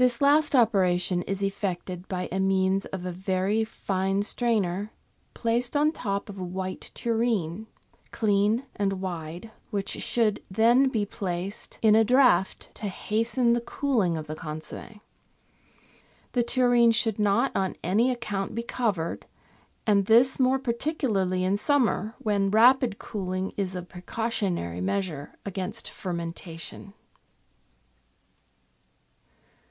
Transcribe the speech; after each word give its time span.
This 0.00 0.20
last 0.20 0.54
operation 0.54 1.22
is 1.22 1.42
effected 1.42 2.06
by 2.06 2.28
means 2.30 2.84
of 2.84 3.04
a 3.04 3.10
very 3.10 3.64
fine 3.64 4.22
strainer, 4.22 4.92
placed 5.34 5.76
on 5.76 5.88
the 5.88 5.92
top 5.94 6.28
of 6.28 6.38
a 6.38 6.44
white 6.44 6.92
tureen 6.94 7.66
(clean 8.12 8.64
and 8.76 9.00
wide), 9.00 9.50
which 9.72 9.88
should 9.88 10.40
then 10.48 10.88
be 10.88 11.04
placed 11.04 11.80
in 11.82 11.96
a 11.96 12.04
draught 12.04 12.68
to 12.74 12.86
hasten 12.86 13.54
the 13.54 13.60
cooling 13.60 14.16
of 14.16 14.28
the 14.28 14.36
consomm6. 14.36 15.00
The 16.30 16.44
tureen 16.44 16.92
should 16.92 17.18
not 17.18 17.50
on 17.56 17.74
any 17.82 18.12
account 18.12 18.54
be 18.54 18.62
covered, 18.62 19.26
and 19.84 20.06
this 20.06 20.38
more 20.38 20.60
particularly 20.60 21.42
in 21.42 21.56
summer, 21.56 22.14
when 22.20 22.52
rapid 22.52 23.00
cooling 23.00 23.52
is 23.56 23.74
a 23.74 23.82
precautionary 23.82 24.80
measure 24.80 25.34
against 25.44 25.90
fer 25.90 26.12
mentation. 26.14 26.92